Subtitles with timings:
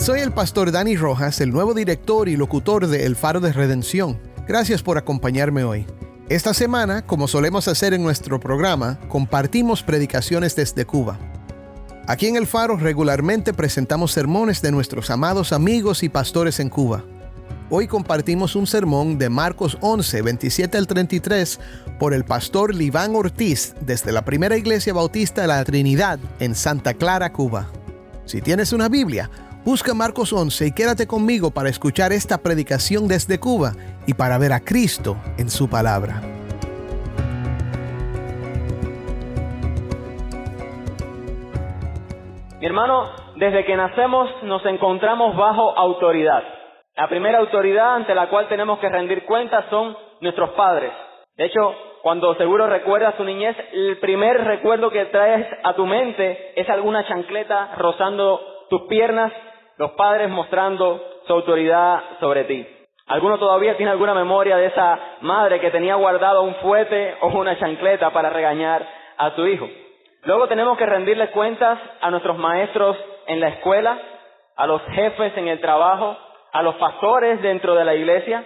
[0.00, 4.18] Soy el pastor Dani Rojas, el nuevo director y locutor de El Faro de Redención.
[4.48, 5.86] Gracias por acompañarme hoy.
[6.30, 11.18] Esta semana, como solemos hacer en nuestro programa, compartimos predicaciones desde Cuba.
[12.06, 17.04] Aquí en El Faro regularmente presentamos sermones de nuestros amados amigos y pastores en Cuba.
[17.68, 21.60] Hoy compartimos un sermón de Marcos 11, 27 al 33
[21.98, 26.94] por el pastor Liván Ortiz desde la Primera Iglesia Bautista de la Trinidad en Santa
[26.94, 27.70] Clara, Cuba.
[28.24, 29.28] Si tienes una Biblia,
[29.64, 33.72] busca Marcos 11 y quédate conmigo para escuchar esta predicación desde Cuba
[34.06, 36.20] y para ver a Cristo en su palabra.
[42.60, 46.42] Mi hermano, desde que nacemos nos encontramos bajo autoridad.
[46.94, 50.92] La primera autoridad ante la cual tenemos que rendir cuentas son nuestros padres.
[51.36, 56.60] De hecho, cuando seguro recuerdas tu niñez, el primer recuerdo que traes a tu mente
[56.60, 59.32] es alguna chancleta rozando tus piernas,
[59.80, 62.66] los padres mostrando su autoridad sobre ti.
[63.06, 67.58] ¿Alguno todavía tiene alguna memoria de esa madre que tenía guardado un fuete o una
[67.58, 68.86] chancleta para regañar
[69.16, 69.66] a su hijo?
[70.24, 72.94] Luego tenemos que rendirle cuentas a nuestros maestros
[73.26, 73.98] en la escuela,
[74.54, 76.14] a los jefes en el trabajo,
[76.52, 78.44] a los pastores dentro de la iglesia.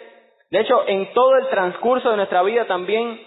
[0.53, 3.21] De hecho, en todo el transcurso de nuestra vida también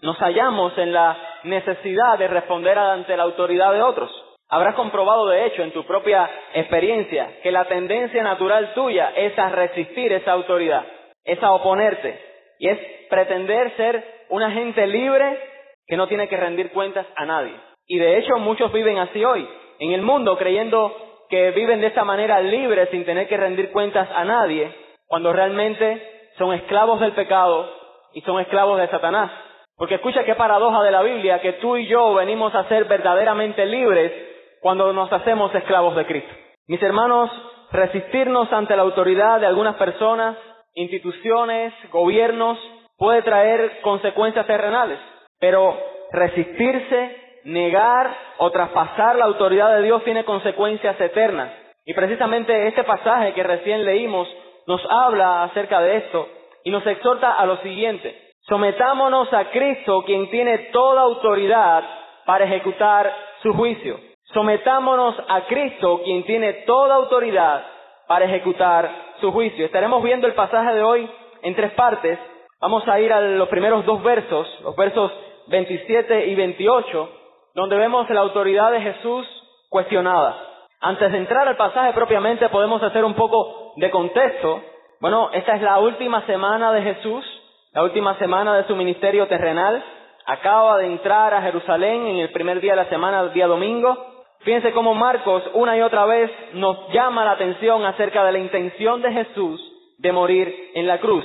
[0.00, 4.10] nos hallamos en la necesidad de responder ante la autoridad de otros.
[4.52, 9.48] Habrás comprobado, de hecho, en tu propia experiencia, que la tendencia natural tuya es a
[9.48, 10.84] resistir esa autoridad,
[11.24, 12.20] es a oponerte,
[12.58, 15.38] y es pretender ser una gente libre
[15.86, 17.54] que no tiene que rendir cuentas a nadie.
[17.86, 19.48] Y de hecho muchos viven así hoy,
[19.78, 20.94] en el mundo, creyendo
[21.30, 24.70] que viven de esta manera libres sin tener que rendir cuentas a nadie,
[25.06, 27.70] cuando realmente son esclavos del pecado
[28.12, 29.30] y son esclavos de Satanás.
[29.78, 33.64] Porque escucha qué paradoja de la Biblia que tú y yo venimos a ser verdaderamente
[33.64, 34.28] libres
[34.62, 36.32] cuando nos hacemos esclavos de Cristo.
[36.68, 37.30] Mis hermanos,
[37.72, 40.36] resistirnos ante la autoridad de algunas personas,
[40.74, 42.56] instituciones, gobiernos,
[42.96, 45.00] puede traer consecuencias terrenales,
[45.40, 45.76] pero
[46.12, 51.50] resistirse negar o traspasar la autoridad de Dios tiene consecuencias eternas.
[51.84, 54.28] Y precisamente este pasaje que recién leímos
[54.68, 56.28] nos habla acerca de esto
[56.62, 58.16] y nos exhorta a lo siguiente.
[58.48, 61.82] Sometámonos a Cristo, quien tiene toda autoridad
[62.24, 63.12] para ejecutar
[63.42, 64.11] su juicio.
[64.32, 67.64] Sometámonos a Cristo, quien tiene toda autoridad
[68.06, 69.66] para ejecutar su juicio.
[69.66, 71.08] Estaremos viendo el pasaje de hoy
[71.42, 72.18] en tres partes.
[72.60, 75.12] Vamos a ir a los primeros dos versos, los versos
[75.48, 77.10] 27 y 28,
[77.54, 79.26] donde vemos la autoridad de Jesús
[79.68, 80.36] cuestionada.
[80.80, 84.62] Antes de entrar al pasaje propiamente podemos hacer un poco de contexto.
[85.00, 87.24] Bueno, esta es la última semana de Jesús,
[87.72, 89.82] la última semana de su ministerio terrenal.
[90.24, 94.11] Acaba de entrar a Jerusalén en el primer día de la semana, el día domingo.
[94.44, 99.00] Fíjense cómo Marcos una y otra vez nos llama la atención acerca de la intención
[99.00, 99.60] de Jesús
[99.98, 101.24] de morir en la cruz.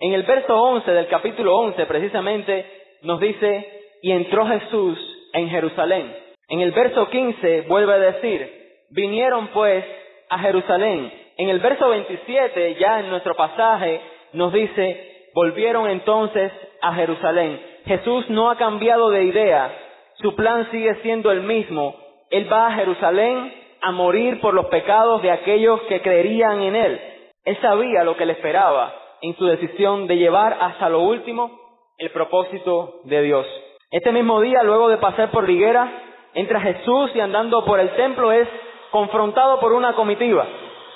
[0.00, 2.66] En el verso 11 del capítulo 11 precisamente
[3.02, 4.98] nos dice, y entró Jesús
[5.32, 6.14] en Jerusalén.
[6.48, 8.50] En el verso 15 vuelve a decir,
[8.90, 9.84] vinieron pues
[10.28, 11.12] a Jerusalén.
[11.38, 14.00] En el verso 27, ya en nuestro pasaje,
[14.34, 16.52] nos dice, volvieron entonces
[16.82, 17.60] a Jerusalén.
[17.86, 19.72] Jesús no ha cambiado de idea,
[20.16, 21.94] su plan sigue siendo el mismo.
[22.30, 27.00] Él va a Jerusalén a morir por los pecados de aquellos que creerían en Él.
[27.44, 31.58] Él sabía lo que le esperaba en su decisión de llevar hasta lo último
[31.96, 33.46] el propósito de Dios.
[33.90, 35.90] Este mismo día, luego de pasar por Liguera,
[36.34, 38.48] entra Jesús y andando por el templo es
[38.90, 40.46] confrontado por una comitiva.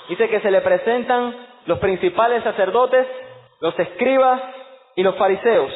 [0.08, 1.34] Dice que se le presentan
[1.66, 3.06] los principales sacerdotes,
[3.60, 4.42] los escribas
[4.96, 5.72] y los fariseos.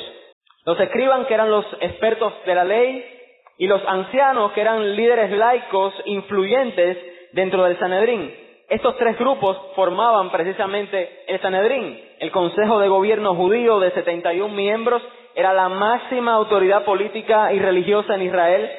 [0.64, 3.16] Los escribas que eran los expertos de la ley
[3.58, 6.99] y los ancianos que eran líderes laicos influyentes
[7.32, 8.35] dentro del Sanedrín.
[8.69, 15.03] Estos tres grupos formaban precisamente el Sanedrín, el Consejo de Gobierno judío de 71 miembros
[15.35, 18.70] era la máxima autoridad política y religiosa en Israel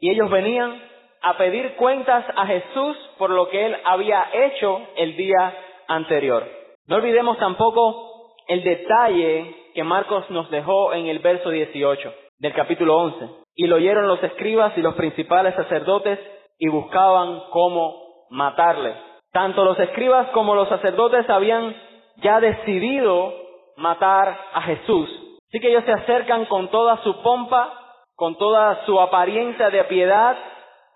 [0.00, 0.82] y ellos venían
[1.22, 5.54] a pedir cuentas a Jesús por lo que él había hecho el día
[5.88, 6.46] anterior.
[6.86, 12.96] No olvidemos tampoco el detalle que Marcos nos dejó en el verso 18 del capítulo
[12.96, 13.28] 11.
[13.56, 16.18] Y lo oyeron los escribas y los principales sacerdotes
[16.58, 18.94] y buscaban cómo matarle.
[19.32, 21.74] Tanto los escribas como los sacerdotes habían
[22.16, 23.32] ya decidido
[23.76, 25.08] matar a Jesús.
[25.48, 27.72] Así que ellos se acercan con toda su pompa,
[28.16, 30.36] con toda su apariencia de piedad,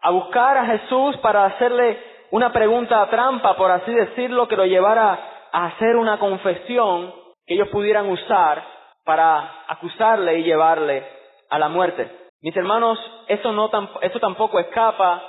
[0.00, 1.98] a buscar a Jesús para hacerle
[2.30, 5.18] una pregunta trampa, por así decirlo, que lo llevara
[5.52, 7.12] a hacer una confesión
[7.46, 8.62] que ellos pudieran usar
[9.04, 11.17] para acusarle y llevarle
[11.50, 12.10] a la muerte.
[12.40, 15.22] Mis hermanos, eso, no, eso tampoco escapa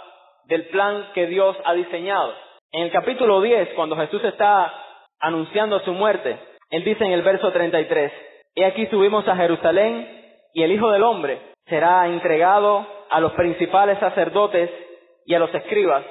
[0.46, 2.34] del plan que Dios ha diseñado.
[2.72, 4.72] En el capítulo 10, cuando Jesús está
[5.20, 6.38] anunciando su muerte,
[6.70, 8.12] Él dice en el verso 33,
[8.56, 10.08] He aquí subimos a Jerusalén
[10.54, 14.70] y el Hijo del Hombre será entregado a los principales sacerdotes
[15.26, 16.04] y a los escribas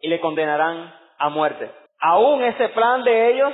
[0.00, 1.70] y le condenarán a muerte.
[1.98, 3.52] Aún ese plan de ellos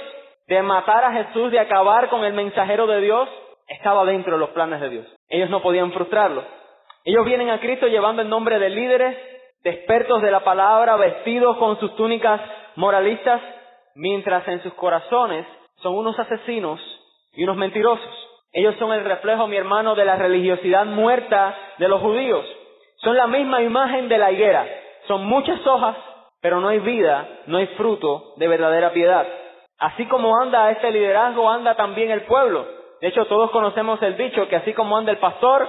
[0.49, 3.29] de matar a Jesús, de acabar con el mensajero de Dios,
[3.69, 5.07] estaba dentro de los planes de Dios.
[5.33, 6.45] Ellos no podían frustrarlo.
[7.05, 9.17] Ellos vienen a Cristo llevando el nombre de líderes,
[9.65, 12.39] de expertos de la palabra, vestidos con sus túnicas
[12.77, 13.41] moralistas,
[13.95, 15.47] mientras en sus corazones
[15.77, 16.81] son unos asesinos
[17.33, 18.29] y unos mentirosos.
[18.53, 22.45] Ellos son el reflejo, mi hermano, de la religiosidad muerta de los judíos.
[22.97, 24.67] Son la misma imagen de la higuera.
[25.09, 25.97] Son muchas hojas,
[26.43, 29.27] pero no hay vida, no hay fruto de verdadera piedad.
[29.79, 32.82] Así como anda este liderazgo, anda también el pueblo.
[33.03, 35.69] De hecho, todos conocemos el dicho que así como anda el pastor,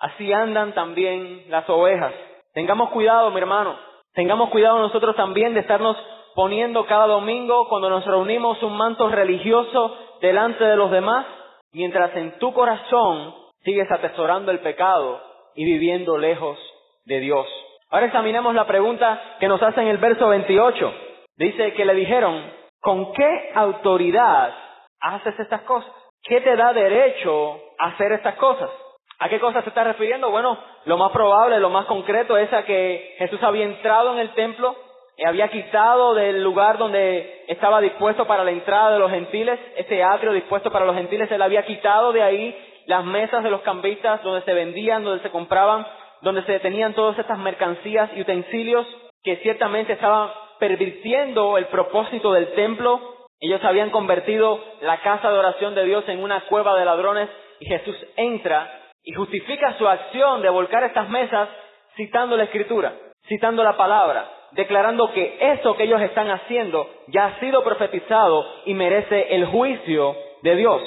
[0.00, 2.12] así andan también las ovejas.
[2.52, 3.78] Tengamos cuidado, mi hermano.
[4.12, 5.96] Tengamos cuidado nosotros también de estarnos
[6.34, 11.24] poniendo cada domingo, cuando nos reunimos, un manto religioso delante de los demás,
[11.72, 15.20] mientras en tu corazón sigues atesorando el pecado
[15.54, 16.58] y viviendo lejos
[17.04, 17.46] de Dios.
[17.88, 20.92] Ahora examinemos la pregunta que nos hace en el verso 28.
[21.36, 22.50] Dice que le dijeron,
[22.80, 24.52] ¿con qué autoridad
[25.00, 26.03] haces estas cosas?
[26.24, 28.70] ¿Qué te da derecho a hacer estas cosas?
[29.18, 30.30] ¿A qué cosas se está refiriendo?
[30.30, 34.30] Bueno, lo más probable, lo más concreto es a que Jesús había entrado en el
[34.34, 34.74] templo,
[35.16, 40.02] y había quitado del lugar donde estaba dispuesto para la entrada de los gentiles, ese
[40.02, 42.56] atrio dispuesto para los gentiles, él había quitado de ahí
[42.86, 45.86] las mesas de los cambistas donde se vendían, donde se compraban,
[46.22, 48.86] donde se detenían todas estas mercancías y utensilios
[49.22, 53.13] que ciertamente estaban pervirtiendo el propósito del templo.
[53.44, 57.28] Ellos habían convertido la casa de oración de Dios en una cueva de ladrones
[57.60, 58.70] y Jesús entra
[59.04, 61.50] y justifica su acción de volcar estas mesas
[61.94, 62.94] citando la escritura,
[63.28, 68.72] citando la palabra, declarando que eso que ellos están haciendo ya ha sido profetizado y
[68.72, 70.80] merece el juicio de Dios.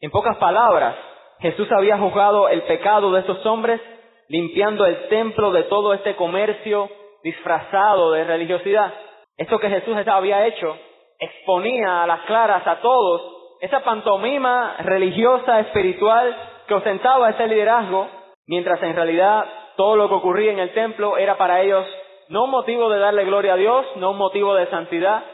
[0.00, 0.94] En pocas palabras,
[1.40, 3.80] Jesús había juzgado el pecado de estos hombres,
[4.28, 6.88] limpiando el templo de todo este comercio
[7.24, 8.94] disfrazado de religiosidad.
[9.36, 10.78] Esto que Jesús había hecho
[11.18, 18.08] exponía a las claras a todos esa pantomima religiosa, espiritual que ostentaba ese liderazgo,
[18.46, 19.44] mientras en realidad
[19.76, 21.86] todo lo que ocurría en el templo era para ellos
[22.28, 25.24] no un motivo de darle gloria a Dios, no un motivo de santidad,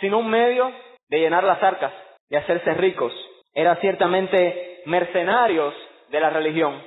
[0.00, 0.70] sino un medio
[1.08, 1.92] de llenar las arcas,
[2.28, 3.12] de hacerse ricos.
[3.54, 5.74] Era ciertamente mercenarios
[6.10, 6.80] de la religión.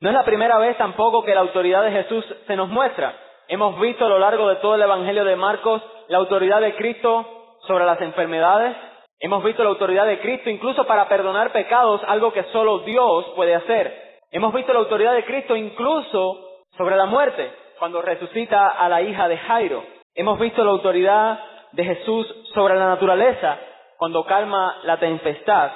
[0.00, 3.14] No es la primera vez tampoco que la autoridad de Jesús se nos muestra.
[3.48, 7.37] Hemos visto a lo largo de todo el Evangelio de Marcos la autoridad de Cristo
[7.68, 8.76] sobre las enfermedades.
[9.20, 13.54] Hemos visto la autoridad de Cristo incluso para perdonar pecados, algo que solo Dios puede
[13.54, 14.08] hacer.
[14.32, 19.28] Hemos visto la autoridad de Cristo incluso sobre la muerte, cuando resucita a la hija
[19.28, 19.84] de Jairo.
[20.14, 21.38] Hemos visto la autoridad
[21.72, 23.58] de Jesús sobre la naturaleza
[23.98, 25.70] cuando calma la tempestad.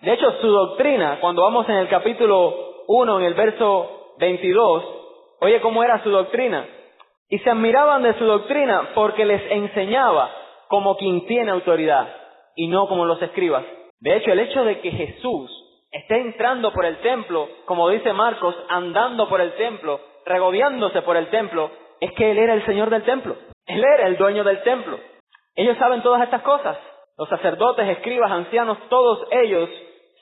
[0.00, 4.84] De hecho, su doctrina, cuando vamos en el capítulo 1, en el verso 22,
[5.40, 6.66] oye cómo era su doctrina.
[7.28, 10.30] Y se admiraban de su doctrina porque les enseñaba
[10.68, 12.08] como quien tiene autoridad
[12.54, 13.64] y no como los escribas.
[14.00, 15.50] De hecho, el hecho de que Jesús
[15.90, 21.28] esté entrando por el templo, como dice Marcos, andando por el templo, regodeándose por el
[21.28, 21.70] templo,
[22.00, 23.36] es que Él era el Señor del templo.
[23.66, 24.98] Él era el dueño del templo.
[25.54, 26.76] Ellos saben todas estas cosas.
[27.16, 29.70] Los sacerdotes, escribas, ancianos, todos ellos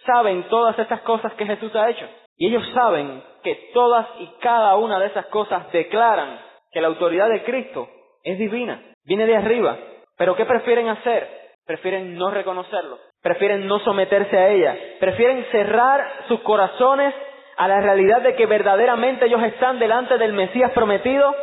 [0.06, 2.06] saben todas estas cosas que Jesús ha hecho.
[2.36, 6.40] Y ellos saben que todas y cada una de esas cosas declaran
[6.72, 7.88] que la autoridad de Cristo
[8.22, 9.76] es divina, viene de arriba.
[10.16, 11.28] Pero ¿qué prefieren hacer?
[11.66, 17.14] Prefieren no reconocerlo, prefieren no someterse a ella, prefieren cerrar sus corazones
[17.56, 21.35] a la realidad de que verdaderamente ellos están delante del Mesías prometido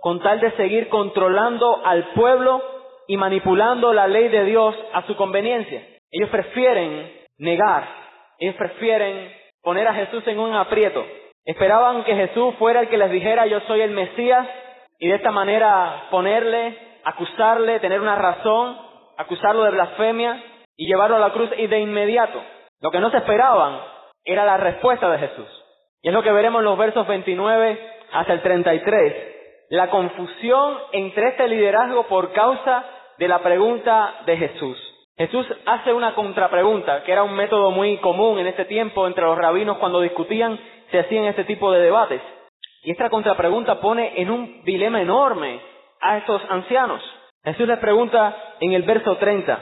[0.00, 2.62] con tal de seguir controlando al pueblo
[3.08, 5.82] y manipulando la ley de Dios a su conveniencia.
[6.10, 7.88] Ellos prefieren negar,
[8.38, 11.04] ellos prefieren poner a Jesús en un aprieto.
[11.44, 14.46] Esperaban que Jesús fuera el que les dijera yo soy el Mesías
[14.98, 18.76] y de esta manera ponerle, acusarle, tener una razón,
[19.16, 20.42] acusarlo de blasfemia
[20.76, 22.42] y llevarlo a la cruz y de inmediato.
[22.80, 23.80] Lo que no se esperaban
[24.24, 25.48] era la respuesta de Jesús.
[26.02, 27.78] Y es lo que veremos en los versos 29
[28.12, 29.32] hasta el 33.
[29.70, 32.84] la confusión entre este liderazgo por causa
[33.18, 34.78] de la pregunta de Jesús.
[35.16, 39.38] Jesús hace una contrapregunta, que era un método muy común en este tiempo entre los
[39.38, 40.58] rabinos cuando discutían,
[40.90, 42.20] se hacían este tipo de debates.
[42.82, 45.60] Y esta contrapregunta pone en un dilema enorme
[46.04, 47.02] a estos ancianos.
[47.42, 49.58] Jesús les pregunta en el verso 30,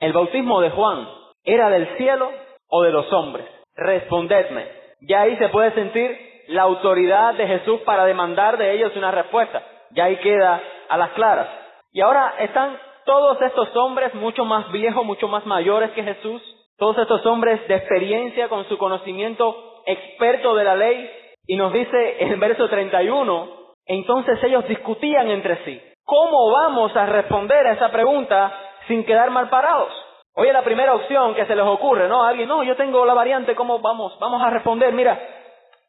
[0.00, 1.08] ¿el bautismo de Juan
[1.44, 2.30] era del cielo
[2.68, 3.46] o de los hombres?
[3.76, 4.66] Respondedme.
[5.02, 6.18] Ya ahí se puede sentir
[6.48, 9.62] la autoridad de Jesús para demandar de ellos una respuesta.
[9.90, 11.48] Ya ahí queda a las claras.
[11.92, 16.42] Y ahora están todos estos hombres mucho más viejos, mucho más mayores que Jesús,
[16.78, 21.10] todos estos hombres de experiencia con su conocimiento experto de la ley,
[21.46, 27.06] y nos dice en el verso 31, entonces ellos discutían entre sí, ¿cómo vamos a
[27.06, 28.52] responder a esa pregunta
[28.88, 29.92] sin quedar mal parados?
[30.34, 32.24] Oye, la primera opción que se les ocurre, ¿no?
[32.24, 34.18] Alguien, no, yo tengo la variante, ¿cómo vamos?
[34.18, 35.20] Vamos a responder, mira,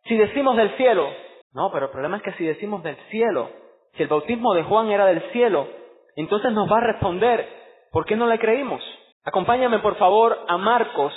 [0.06, 1.08] si decimos del cielo,
[1.54, 3.50] no, pero el problema es que si decimos del cielo,
[3.96, 5.68] si el bautismo de Juan era del cielo,
[6.16, 7.48] entonces nos va a responder,
[7.92, 8.82] ¿por qué no le creímos?
[9.24, 11.14] Acompáñame por favor a Marcos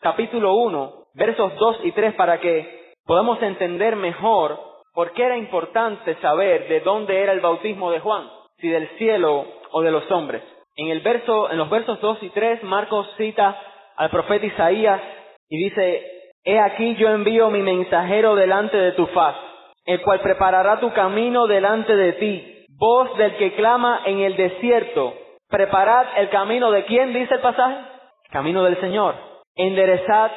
[0.00, 4.58] capítulo 1, versos 2 y 3 para que podamos entender mejor
[5.00, 8.28] por qué era importante saber de dónde era el bautismo de Juan,
[8.58, 10.42] si del cielo o de los hombres.
[10.76, 13.58] En los versos 2 y 3, Marcos cita
[13.96, 15.00] al profeta Isaías
[15.48, 16.04] y dice,
[16.44, 19.36] He aquí yo envío mi mensajero delante de tu faz,
[19.86, 25.14] el cual preparará tu camino delante de ti voz del que clama en el desierto,
[25.48, 27.86] preparad el camino de quién, dice el pasaje,
[28.30, 29.14] camino del Señor,
[29.54, 30.30] enderezad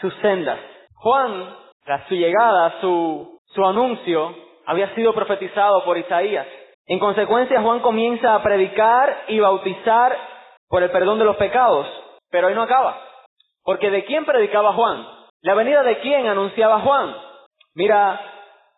[0.00, 0.58] sus sendas.
[0.96, 4.34] Juan, tras su llegada, su, su anuncio,
[4.66, 6.46] había sido profetizado por Isaías.
[6.86, 10.16] En consecuencia, Juan comienza a predicar y bautizar
[10.68, 11.86] por el perdón de los pecados,
[12.30, 12.98] pero ahí no acaba.
[13.62, 15.06] Porque ¿de quién predicaba Juan?
[15.42, 17.14] ¿La venida de quién anunciaba Juan?
[17.74, 18.20] Mira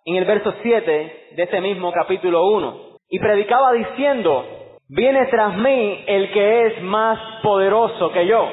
[0.05, 4.45] en el verso 7 de este mismo capítulo 1 y predicaba diciendo,
[4.89, 8.49] viene tras mí el que es más poderoso que yo,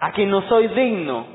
[0.00, 1.26] a quien no soy digno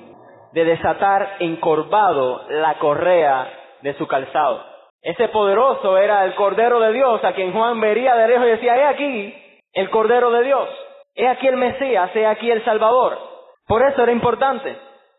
[0.53, 4.65] de desatar encorvado la correa de su calzado.
[5.01, 8.75] Ese poderoso era el Cordero de Dios, a quien Juan vería de lejos y decía,
[8.75, 9.35] he aquí
[9.73, 10.67] el Cordero de Dios,
[11.13, 13.15] he aquí el Mesías, he aquí el Salvador.
[13.67, 14.75] Por eso era importante.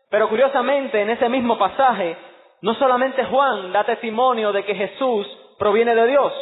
[0.09, 2.17] Pero curiosamente, en ese mismo pasaje,
[2.61, 5.25] no solamente Juan da testimonio de que Jesús
[5.57, 6.33] proviene de Dios,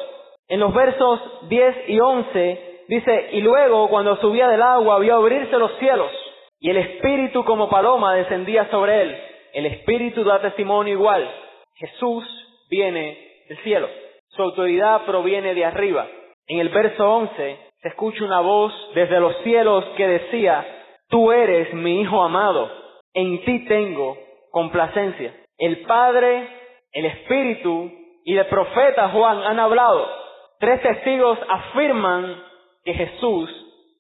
[0.48, 5.58] en los versos 10 y 11 dice, y luego cuando subía del agua vio abrirse
[5.58, 6.12] los cielos
[6.60, 9.18] y el Espíritu como paloma descendía sobre él.
[9.54, 11.45] El Espíritu da testimonio igual.
[11.76, 12.24] Jesús
[12.70, 13.18] viene
[13.48, 13.90] del cielo.
[14.30, 16.08] Su autoridad proviene de arriba.
[16.48, 20.66] En el verso 11 se escucha una voz desde los cielos que decía,
[21.10, 22.72] tú eres mi Hijo amado,
[23.14, 24.18] en ti tengo
[24.52, 25.34] complacencia.
[25.58, 26.48] El Padre,
[26.92, 27.92] el Espíritu
[28.24, 30.26] y el profeta Juan han hablado
[30.60, 32.42] Tres testigos afirman
[32.86, 33.50] que Jesús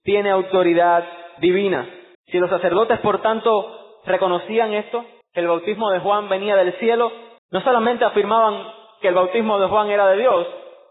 [0.03, 1.03] tiene autoridad
[1.39, 1.87] divina.
[2.27, 7.11] Si los sacerdotes, por tanto, reconocían esto, que el bautismo de Juan venía del cielo,
[7.55, 8.67] no solamente afirmaban
[8.99, 10.45] que el bautismo de Juan era de Dios,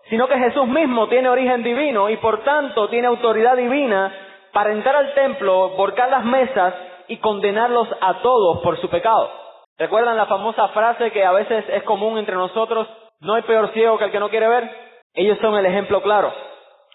[0.09, 4.11] sino que Jesús mismo tiene origen divino y por tanto tiene autoridad divina
[4.51, 6.73] para entrar al templo, volcar las mesas
[7.09, 9.31] y condenarlos a todos por su pecado.
[9.77, 12.89] ¿Recuerdan la famosa frase que a veces es común entre nosotros?
[13.21, 14.71] No hay peor ciego que el que no quiere ver.
[15.13, 16.33] Ellos son el ejemplo claro.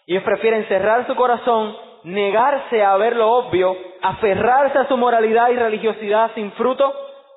[0.07, 5.57] Ellos prefieren cerrar su corazón, negarse a ver lo obvio, aferrarse a su moralidad y
[5.57, 6.91] religiosidad sin fruto,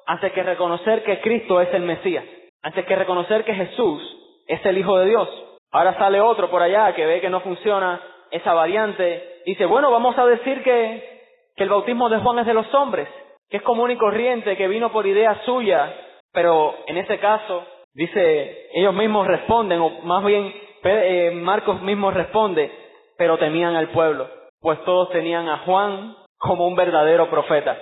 [0.07, 2.25] antes que reconocer que Cristo es el Mesías,
[2.63, 4.03] antes que reconocer que Jesús
[4.47, 5.29] es el Hijo de Dios.
[5.71, 10.17] Ahora sale otro por allá que ve que no funciona esa variante, dice, bueno, vamos
[10.19, 11.21] a decir que,
[11.57, 13.09] que el bautismo de Juan es de los hombres,
[13.49, 15.95] que es común y corriente, que vino por idea suya,
[16.33, 20.55] pero en ese caso, dice, ellos mismos responden, o más bien
[20.85, 22.73] eh, Marcos mismo responde,
[23.19, 24.29] pero temían al pueblo,
[24.61, 27.79] pues todos tenían a Juan como un verdadero profeta.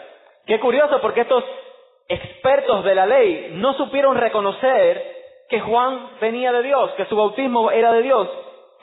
[0.47, 1.45] Qué curioso, porque estos
[2.11, 5.01] expertos de la ley no supieron reconocer
[5.49, 8.29] que Juan venía de Dios, que su bautismo era de Dios.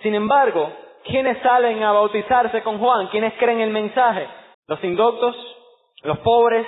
[0.02, 0.72] Sin embargo,
[1.04, 3.08] ¿quiénes salen a bautizarse con Juan?
[3.08, 4.28] ¿Quiénes creen el mensaje?
[4.68, 5.36] Los indoctos,
[6.04, 6.66] los pobres,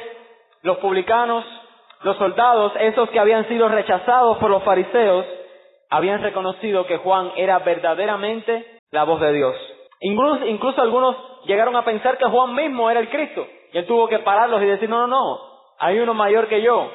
[0.62, 1.46] los publicanos,
[2.04, 5.25] los soldados, esos que habían sido rechazados por los fariseos,
[5.89, 9.56] habían reconocido que Juan era verdaderamente la voz de Dios.
[10.01, 13.46] Incluso, incluso algunos llegaron a pensar que Juan mismo era el Cristo.
[13.72, 15.49] Y él tuvo que pararlos y decir, no, no, no,
[15.79, 16.91] hay uno mayor que yo.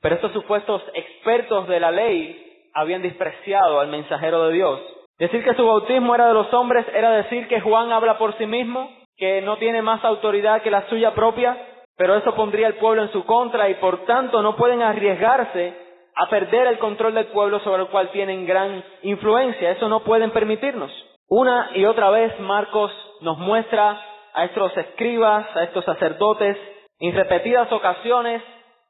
[0.00, 4.80] Pero estos supuestos expertos de la ley habían despreciado al mensajero de Dios.
[5.18, 8.46] Decir que su bautismo era de los hombres era decir que Juan habla por sí
[8.46, 11.56] mismo, que no tiene más autoridad que la suya propia,
[11.96, 15.74] pero eso pondría al pueblo en su contra y por tanto no pueden arriesgarse
[16.14, 19.70] a perder el control del pueblo sobre el cual tienen gran influencia.
[19.70, 20.92] Eso no pueden permitirnos.
[21.28, 23.98] Una y otra vez Marcos nos muestra
[24.34, 26.58] a estos escribas, a estos sacerdotes,
[27.00, 28.42] en repetidas ocasiones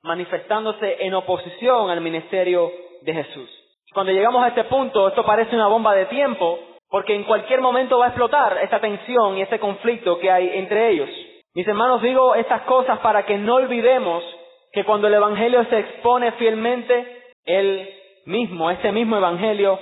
[0.02, 2.70] manifestándose en oposición al ministerio
[3.02, 3.50] de Jesús.
[3.92, 6.58] Cuando llegamos a este punto, esto parece una bomba de tiempo,
[6.88, 10.90] porque en cualquier momento va a explotar esta tensión y este conflicto que hay entre
[10.90, 11.08] ellos.
[11.54, 14.22] Mis hermanos, digo estas cosas para que no olvidemos
[14.72, 17.88] que cuando el Evangelio se expone fielmente, él
[18.26, 19.78] mismo, ese mismo Evangelio,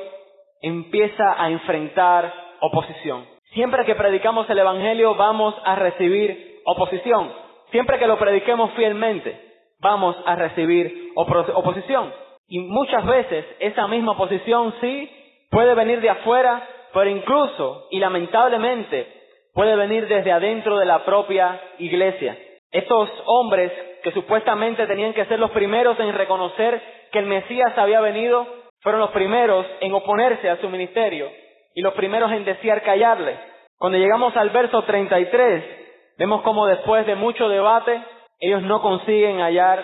[0.63, 3.27] empieza a enfrentar oposición.
[3.53, 7.44] Siempre que predicamos el Evangelio vamos a recibir oposición.
[7.75, 9.37] Siempre que lo prediquemos fielmente,
[9.81, 12.13] vamos a recibir oposición.
[12.47, 15.11] Y muchas veces esa misma oposición sí
[15.51, 19.09] puede venir de afuera, pero incluso y lamentablemente
[19.53, 22.39] puede venir desde adentro de la propia iglesia.
[22.71, 23.73] Estos hombres
[24.05, 28.47] que supuestamente tenían que ser los primeros en reconocer que el Mesías había venido,
[28.83, 31.29] fueron los primeros en oponerse a su ministerio
[31.75, 33.37] y los primeros en desear callarle.
[33.79, 35.84] Cuando llegamos al verso 33,
[36.19, 38.03] vemos como después de mucho debate,
[38.41, 39.83] ellos no consiguen hallar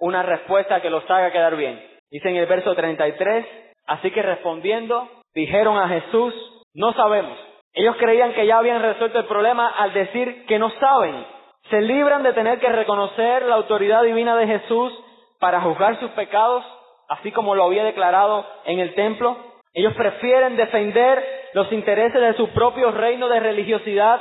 [0.00, 1.82] una respuesta que los haga quedar bien.
[2.10, 3.46] Dice en el verso 33,
[3.86, 6.34] así que respondiendo, dijeron a Jesús,
[6.74, 7.38] no sabemos.
[7.74, 11.24] Ellos creían que ya habían resuelto el problema al decir que no saben.
[11.70, 14.92] Se libran de tener que reconocer la autoridad divina de Jesús
[15.40, 16.64] para juzgar sus pecados,
[17.08, 19.36] así como lo había declarado en el templo.
[19.72, 21.24] Ellos prefieren defender
[21.54, 24.20] los intereses de su propio reino de religiosidad,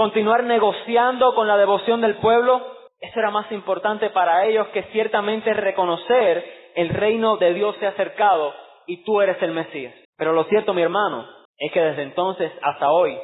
[0.00, 2.66] continuar negociando con la devoción del pueblo.
[3.02, 6.42] Eso era más importante para ellos que ciertamente reconocer
[6.74, 8.54] el reino de Dios se ha acercado
[8.86, 9.92] y tú eres el Mesías.
[10.16, 11.26] Pero lo cierto, mi hermano,
[11.58, 13.14] es que desde entonces hasta hoy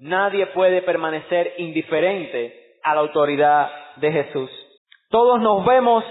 [0.00, 4.50] nadie puede permanecer indiferente a la autoridad de Jesús.
[5.08, 6.04] Todos nos vemos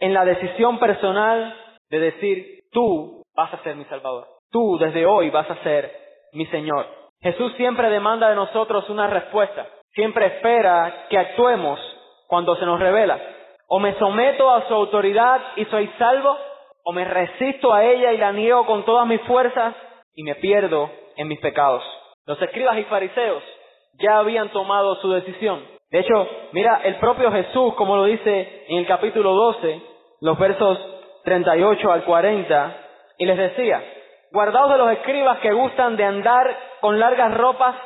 [0.00, 1.56] en la decisión personal
[1.88, 4.26] de decir, tú vas a ser mi Salvador.
[4.50, 5.90] Tú desde hoy vas a ser
[6.34, 7.01] mi Señor.
[7.22, 9.66] Jesús siempre demanda de nosotros una respuesta.
[9.94, 11.78] Siempre espera que actuemos
[12.26, 13.18] cuando se nos revela.
[13.68, 16.36] O me someto a su autoridad y soy salvo,
[16.84, 19.74] o me resisto a ella y la niego con todas mis fuerzas
[20.14, 21.82] y me pierdo en mis pecados.
[22.26, 23.42] Los escribas y fariseos
[24.00, 25.62] ya habían tomado su decisión.
[25.90, 29.82] De hecho, mira, el propio Jesús, como lo dice en el capítulo 12,
[30.22, 30.78] los versos
[31.24, 32.76] 38 al 40,
[33.18, 33.82] y les decía,
[34.32, 37.76] guardaos de los escribas que gustan de andar con largas ropas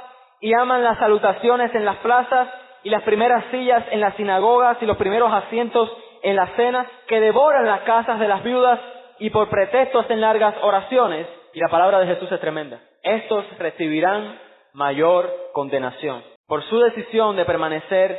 [0.40, 2.48] y aman las salutaciones en las plazas
[2.82, 7.20] y las primeras sillas en las sinagogas y los primeros asientos en las cenas, que
[7.20, 8.80] devoran las casas de las viudas
[9.18, 11.26] y por pretexto hacen largas oraciones.
[11.52, 12.80] Y la palabra de Jesús es tremenda.
[13.02, 14.40] Estos recibirán
[14.72, 16.24] mayor condenación.
[16.46, 18.18] Por su decisión de permanecer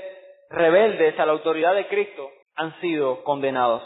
[0.51, 3.83] rebeldes a la autoridad de Cristo, han sido condenados.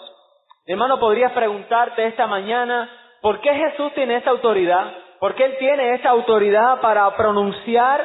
[0.66, 2.90] Hermano, podrías preguntarte esta mañana,
[3.22, 4.92] ¿por qué Jesús tiene esa autoridad?
[5.22, 8.04] ¿Por qué Él tiene esa autoridad para pronunciar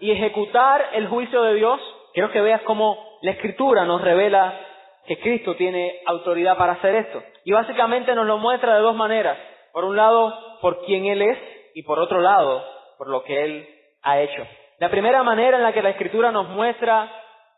[0.00, 1.80] y ejecutar el juicio de Dios?
[2.12, 4.52] Quiero que veas cómo la Escritura nos revela
[5.06, 7.22] que Cristo tiene autoridad para hacer esto.
[7.44, 9.38] Y básicamente nos lo muestra de dos maneras.
[9.72, 11.38] Por un lado, por quien Él es
[11.72, 12.62] y por otro lado,
[12.98, 13.66] por lo que Él
[14.02, 14.46] ha hecho.
[14.78, 17.10] La primera manera en la que la Escritura nos muestra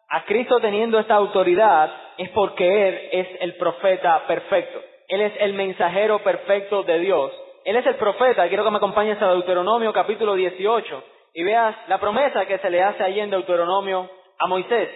[0.08, 4.80] a Cristo teniendo esta autoridad es porque Él es el profeta perfecto.
[5.08, 7.32] Él es el mensajero perfecto de Dios.
[7.64, 8.48] Él es el profeta.
[8.48, 12.82] Quiero que me acompañes a Deuteronomio capítulo 18 y veas la promesa que se le
[12.82, 14.88] hace allí en Deuteronomio a Moisés.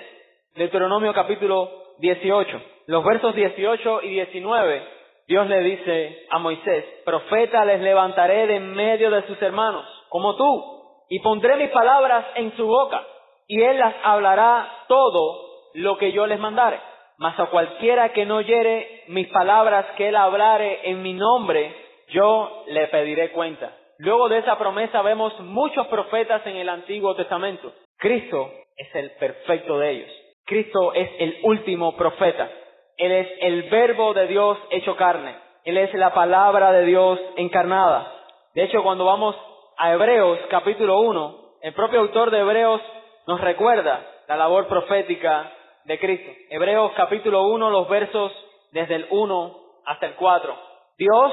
[0.54, 2.62] Deuteronomio capítulo 18.
[2.86, 4.82] Los versos 18 y 19,
[5.26, 10.36] Dios le dice a Moisés, profeta les levantaré de en medio de sus hermanos, como
[10.36, 10.64] tú,
[11.08, 13.02] y pondré mis palabras en su boca,
[13.46, 16.80] y él las hablará todo lo que yo les mandare.
[17.16, 22.64] Mas a cualquiera que no oyere mis palabras que él hablare en mi nombre, yo
[22.68, 23.72] le pediré cuenta.
[23.98, 27.72] Luego de esa promesa vemos muchos profetas en el Antiguo Testamento.
[27.98, 30.10] Cristo es el perfecto de ellos.
[30.44, 32.50] Cristo es el último profeta.
[32.96, 35.36] Él es el verbo de Dios hecho carne.
[35.64, 38.12] Él es la palabra de Dios encarnada.
[38.54, 39.34] De hecho, cuando vamos
[39.78, 42.80] a Hebreos capítulo 1, el propio autor de Hebreos
[43.26, 45.50] nos recuerda la labor profética
[45.84, 46.30] de Cristo.
[46.50, 48.32] Hebreos capítulo 1, los versos
[48.72, 50.56] desde el 1 hasta el 4.
[50.98, 51.32] Dios,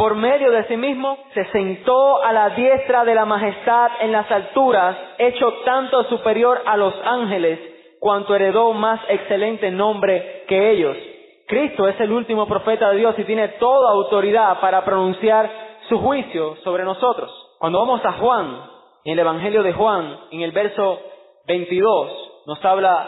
[0.00, 4.30] por medio de sí mismo, se sentó a la diestra de la majestad en las
[4.30, 7.58] alturas, hecho tanto superior a los ángeles,
[7.98, 10.96] cuanto heredó más excelente nombre que ellos.
[11.46, 15.50] Cristo es el último profeta de Dios y tiene toda autoridad para pronunciar
[15.90, 17.30] su juicio sobre nosotros.
[17.58, 18.70] Cuando vamos a Juan,
[19.04, 20.98] en el Evangelio de Juan, en el verso
[21.46, 23.06] 22, nos habla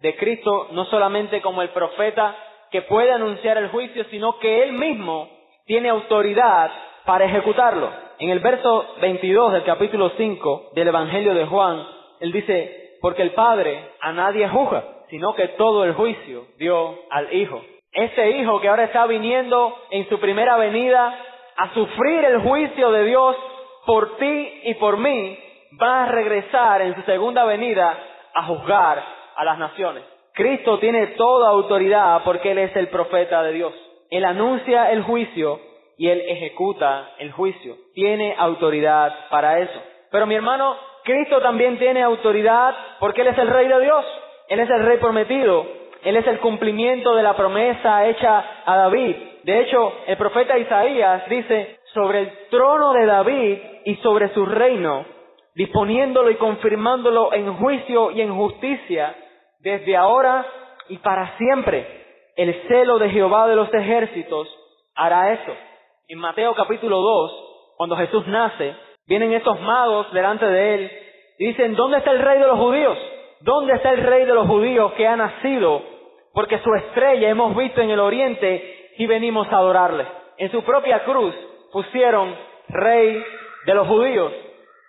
[0.00, 2.34] de Cristo no solamente como el profeta
[2.72, 5.33] que puede anunciar el juicio, sino que Él mismo
[5.66, 6.70] tiene autoridad
[7.04, 7.90] para ejecutarlo.
[8.18, 11.84] En el verso 22 del capítulo 5 del Evangelio de Juan,
[12.20, 17.32] Él dice, porque el Padre a nadie juzga, sino que todo el juicio dio al
[17.34, 17.62] Hijo.
[17.92, 21.18] Ese Hijo que ahora está viniendo en su primera venida
[21.56, 23.36] a sufrir el juicio de Dios
[23.86, 25.38] por ti y por mí,
[25.80, 27.98] va a regresar en su segunda venida
[28.34, 29.02] a juzgar
[29.36, 30.04] a las naciones.
[30.32, 33.72] Cristo tiene toda autoridad porque Él es el profeta de Dios.
[34.10, 35.60] Él anuncia el juicio
[35.96, 37.76] y Él ejecuta el juicio.
[37.94, 39.82] Tiene autoridad para eso.
[40.10, 44.04] Pero mi hermano, Cristo también tiene autoridad porque Él es el Rey de Dios.
[44.48, 45.66] Él es el Rey prometido.
[46.02, 49.16] Él es el cumplimiento de la promesa hecha a David.
[49.44, 55.06] De hecho, el profeta Isaías dice, sobre el trono de David y sobre su reino,
[55.54, 59.14] disponiéndolo y confirmándolo en juicio y en justicia,
[59.60, 60.44] desde ahora
[60.88, 62.03] y para siempre.
[62.36, 64.48] El celo de Jehová de los ejércitos
[64.96, 65.52] hará eso.
[66.08, 68.74] En Mateo capítulo 2, cuando Jesús nace,
[69.06, 70.92] vienen estos magos delante de él
[71.38, 72.98] y dicen, ¿dónde está el rey de los judíos?
[73.40, 75.82] ¿Dónde está el rey de los judíos que ha nacido?
[76.32, 80.06] Porque su estrella hemos visto en el oriente y venimos a adorarle.
[80.38, 81.34] En su propia cruz
[81.72, 82.34] pusieron
[82.68, 83.22] rey
[83.66, 84.32] de los judíos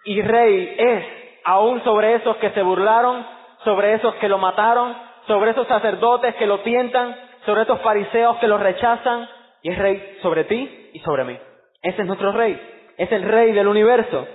[0.05, 1.05] y rey es
[1.43, 3.25] aún sobre esos que se burlaron,
[3.63, 4.95] sobre esos que lo mataron,
[5.27, 9.27] sobre esos sacerdotes que lo tientan, sobre estos fariseos que lo rechazan,
[9.61, 11.37] y es rey sobre ti y sobre mí.
[11.81, 12.59] Ese es nuestro rey,
[12.97, 14.27] es el rey del universo.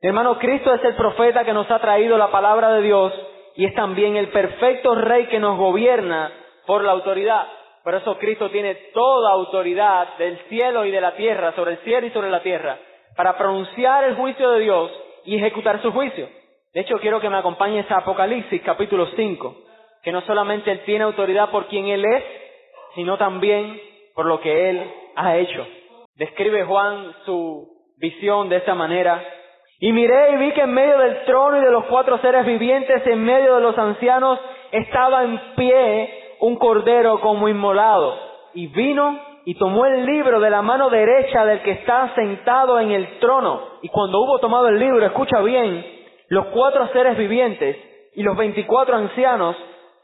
[0.00, 3.12] hermano, Cristo es el profeta que nos ha traído la palabra de Dios
[3.56, 6.30] y es también el perfecto rey que nos gobierna
[6.66, 7.46] por la autoridad.
[7.82, 12.06] Por eso Cristo tiene toda autoridad del cielo y de la tierra, sobre el cielo
[12.06, 12.78] y sobre la tierra,
[13.16, 14.92] para pronunciar el juicio de Dios
[15.24, 16.28] y ejecutar su juicio.
[16.74, 19.56] De hecho, quiero que me acompañes a Apocalipsis capítulo 5,
[20.02, 22.24] que no solamente Él tiene autoridad por quien Él es,
[22.96, 23.80] sino también
[24.14, 25.64] por lo que Él ha hecho.
[26.16, 29.22] Describe Juan su visión de esta manera.
[29.78, 33.06] Y miré y vi que en medio del trono y de los cuatro seres vivientes,
[33.06, 34.40] en medio de los ancianos,
[34.72, 38.18] estaba en pie un cordero como inmolado.
[38.54, 42.90] Y vino y tomó el libro de la mano derecha del que está sentado en
[42.92, 43.60] el trono.
[43.82, 45.84] Y cuando hubo tomado el libro, escucha bien,
[46.28, 47.76] los cuatro seres vivientes
[48.14, 49.54] y los veinticuatro ancianos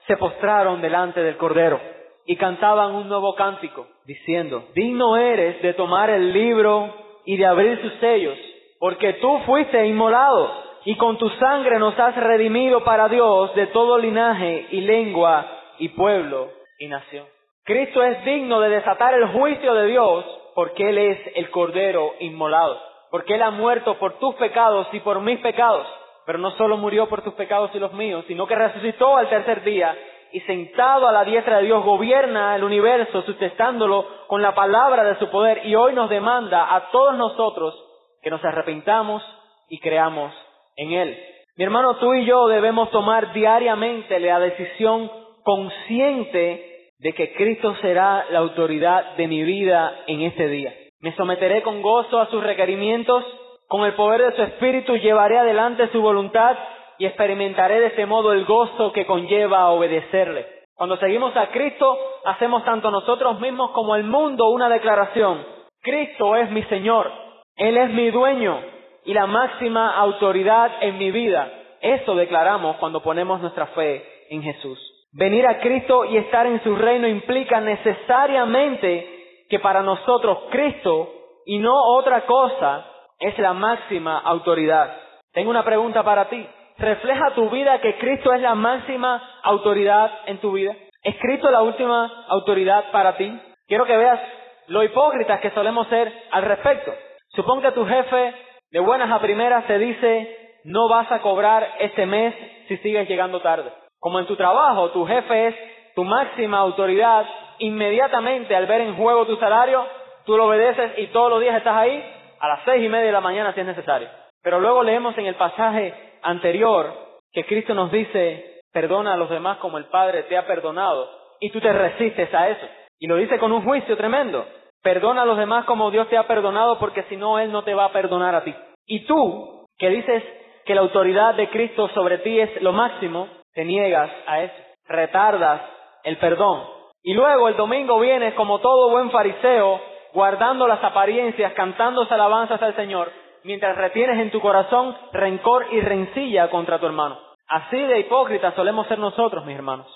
[0.07, 1.81] se postraron delante del Cordero
[2.27, 7.81] y cantaban un nuevo cántico, diciendo, digno eres de tomar el libro y de abrir
[7.81, 8.39] sus sellos,
[8.79, 13.99] porque tú fuiste inmolado y con tu sangre nos has redimido para Dios de todo
[13.99, 15.47] linaje y lengua
[15.79, 17.27] y pueblo y nación.
[17.65, 22.81] Cristo es digno de desatar el juicio de Dios porque Él es el Cordero inmolado,
[23.11, 25.87] porque Él ha muerto por tus pecados y por mis pecados,
[26.27, 29.63] pero no solo murió por tus pecados y los míos, sino que resucitó al tercer
[29.63, 29.97] día
[30.33, 35.19] y sentado a la diestra de Dios gobierna el universo sustentándolo con la palabra de
[35.19, 37.75] su poder y hoy nos demanda a todos nosotros
[38.23, 39.23] que nos arrepentamos
[39.69, 40.33] y creamos
[40.77, 41.19] en Él.
[41.57, 45.11] Mi hermano, tú y yo debemos tomar diariamente la decisión
[45.43, 50.73] consciente de que Cristo será la autoridad de mi vida en este día.
[51.01, 53.25] Me someteré con gozo a sus requerimientos,
[53.69, 56.57] con el poder de su Espíritu llevaré adelante su voluntad
[56.99, 60.47] y experimentaré de ese modo el gozo que conlleva obedecerle.
[60.75, 65.45] Cuando seguimos a Cristo, hacemos tanto nosotros mismos como el mundo una declaración.
[65.81, 67.11] Cristo es mi Señor,
[67.57, 68.61] Él es mi dueño
[69.05, 71.51] y la máxima autoridad en mi vida.
[71.81, 74.79] Eso declaramos cuando ponemos nuestra fe en Jesús.
[75.13, 81.13] Venir a Cristo y estar en su reino implica necesariamente que para nosotros Cristo
[81.45, 82.87] y no otra cosa
[83.19, 84.97] es la máxima autoridad.
[85.33, 86.47] Tengo una pregunta para ti.
[86.83, 90.75] ¿Refleja tu vida que Cristo es la máxima autoridad en tu vida?
[91.05, 93.41] ¿Es Cristo la última autoridad para ti?
[93.69, 94.19] Quiero que veas
[94.67, 96.93] lo hipócritas que solemos ser al respecto.
[97.37, 98.35] Supón que tu jefe
[98.73, 102.35] de buenas a primeras te dice no vas a cobrar este mes
[102.67, 103.73] si sigues llegando tarde.
[104.01, 105.55] Como en tu trabajo, tu jefe es
[105.95, 107.25] tu máxima autoridad,
[107.61, 109.87] inmediatamente al ver en juego tu salario,
[110.27, 112.05] tú lo obedeces y todos los días estás ahí
[112.41, 114.09] a las seis y media de la mañana si es necesario.
[114.43, 116.93] Pero luego leemos en el pasaje anterior
[117.33, 121.09] que Cristo nos dice, perdona a los demás como el Padre te ha perdonado,
[121.41, 122.67] y tú te resistes a eso.
[122.99, 124.47] Y lo dice con un juicio tremendo.
[124.83, 127.75] Perdona a los demás como Dios te ha perdonado porque si no, Él no te
[127.75, 128.55] va a perdonar a ti.
[128.87, 130.23] Y tú, que dices
[130.65, 134.55] que la autoridad de Cristo sobre ti es lo máximo, te niegas a eso,
[134.87, 135.63] retardas
[136.05, 136.63] el perdón.
[137.03, 139.81] Y luego el domingo vienes como todo buen fariseo,
[140.13, 143.11] guardando las apariencias, cantando alabanzas al Señor,
[143.45, 147.19] mientras retienes en tu corazón rencor y rencilla contra tu hermano.
[147.49, 149.87] Así de hipócritas solemos ser nosotros, mis hermanos.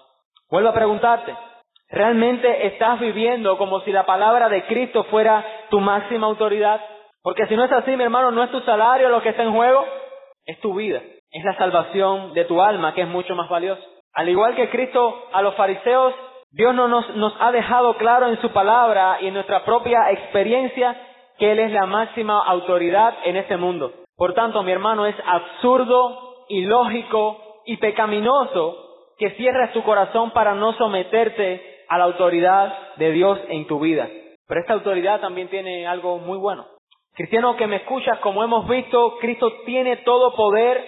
[0.51, 1.35] Vuelvo a preguntarte,
[1.89, 6.81] ¿realmente estás viviendo como si la palabra de Cristo fuera tu máxima autoridad?
[7.23, 9.53] Porque si no es así, mi hermano, no es tu salario lo que está en
[9.53, 9.85] juego,
[10.45, 13.83] es tu vida, es la salvación de tu alma que es mucho más valiosa.
[14.13, 16.15] Al igual que Cristo a los fariseos,
[16.51, 20.97] Dios no nos, nos ha dejado claro en su palabra y en nuestra propia experiencia
[21.39, 23.93] que Él es la máxima autoridad en este mundo.
[24.17, 28.77] Por tanto, mi hermano, es absurdo, ilógico y pecaminoso
[29.19, 34.09] que cierres tu corazón para no someterte a la autoridad de Dios en tu vida.
[34.47, 36.67] Pero esta autoridad también tiene algo muy bueno.
[37.15, 40.85] Cristiano que me escuchas, como hemos visto, Cristo tiene todo poder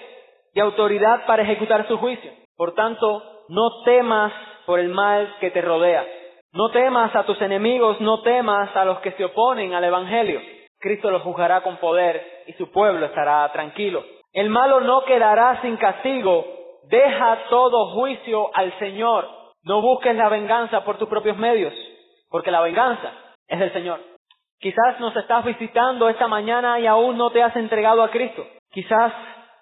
[0.53, 2.31] y autoridad para ejecutar su juicio.
[2.55, 4.31] Por tanto, no temas
[4.65, 6.05] por el mal que te rodea.
[6.51, 10.41] No temas a tus enemigos, no temas a los que se oponen al Evangelio.
[10.79, 14.03] Cristo los juzgará con poder y su pueblo estará tranquilo.
[14.33, 16.45] El malo no quedará sin castigo.
[16.89, 19.27] Deja todo juicio al Señor.
[19.63, 21.73] No busques la venganza por tus propios medios,
[22.29, 23.11] porque la venganza
[23.47, 23.99] es del Señor.
[24.59, 28.45] Quizás nos estás visitando esta mañana y aún no te has entregado a Cristo.
[28.71, 29.13] Quizás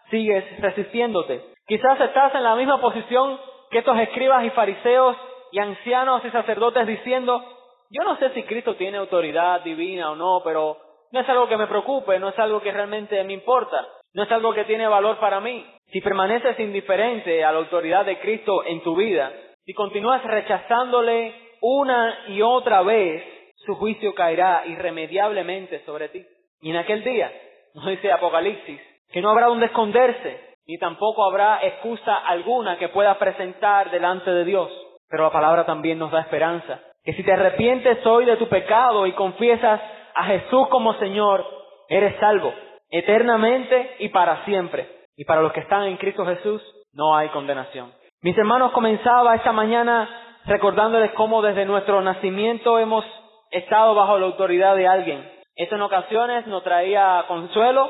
[0.09, 1.43] sigues resistiéndote.
[1.67, 3.37] Quizás estás en la misma posición
[3.69, 5.17] que estos escribas y fariseos
[5.51, 7.43] y ancianos y sacerdotes diciendo,
[7.89, 10.77] yo no sé si Cristo tiene autoridad divina o no, pero
[11.11, 14.31] no es algo que me preocupe, no es algo que realmente me importa, no es
[14.31, 15.65] algo que tiene valor para mí.
[15.91, 19.31] Si permaneces indiferente a la autoridad de Cristo en tu vida,
[19.65, 23.23] si continúas rechazándole una y otra vez,
[23.65, 26.25] su juicio caerá irremediablemente sobre ti.
[26.61, 27.31] Y en aquel día,
[27.73, 28.79] nos dice Apocalipsis,
[29.11, 34.43] que no habrá donde esconderse, ni tampoco habrá excusa alguna que pueda presentar delante de
[34.43, 34.69] Dios.
[35.09, 39.05] Pero la palabra también nos da esperanza, que si te arrepientes hoy de tu pecado
[39.05, 39.81] y confiesas
[40.15, 41.45] a Jesús como Señor,
[41.87, 42.53] eres salvo,
[42.89, 44.89] eternamente y para siempre.
[45.15, 46.61] Y para los que están en Cristo Jesús,
[46.93, 47.91] no hay condenación.
[48.21, 50.09] Mis hermanos, comenzaba esta mañana
[50.45, 53.05] recordándoles cómo desde nuestro nacimiento hemos
[53.51, 55.29] estado bajo la autoridad de alguien.
[55.55, 57.89] Esto en ocasiones nos traía consuelo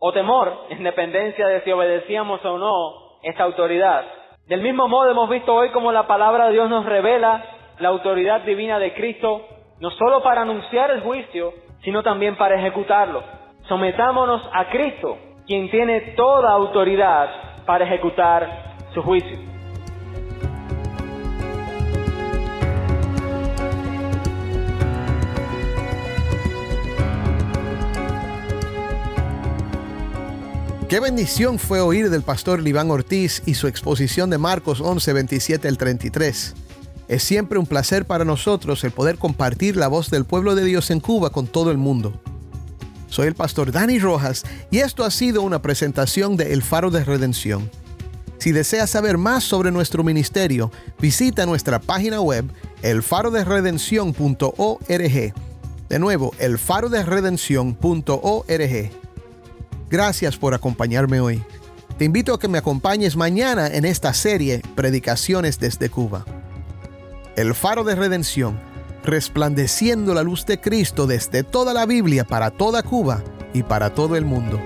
[0.00, 4.04] o temor, en dependencia de si obedecíamos o no esta autoridad.
[4.46, 7.44] Del mismo modo hemos visto hoy cómo la palabra de Dios nos revela
[7.80, 9.44] la autoridad divina de Cristo,
[9.80, 13.24] no solo para anunciar el juicio, sino también para ejecutarlo.
[13.66, 17.28] Sometámonos a Cristo, quien tiene toda autoridad
[17.66, 19.55] para ejecutar su juicio.
[30.88, 35.66] Qué bendición fue oír del pastor Liván Ortiz y su exposición de Marcos 11, 27
[35.66, 36.54] al 33.
[37.08, 40.92] Es siempre un placer para nosotros el poder compartir la voz del pueblo de Dios
[40.92, 42.20] en Cuba con todo el mundo.
[43.08, 47.02] Soy el pastor Dani Rojas y esto ha sido una presentación de El Faro de
[47.02, 47.68] Redención.
[48.38, 50.70] Si deseas saber más sobre nuestro ministerio,
[51.00, 52.44] visita nuestra página web
[52.82, 55.34] elfaroderedención.org.
[55.88, 59.05] De nuevo, elfaroderedención.org.
[59.88, 61.44] Gracias por acompañarme hoy.
[61.98, 66.24] Te invito a que me acompañes mañana en esta serie Predicaciones desde Cuba.
[67.36, 68.58] El faro de redención,
[69.04, 73.22] resplandeciendo la luz de Cristo desde toda la Biblia para toda Cuba
[73.54, 74.60] y para todo el mundo.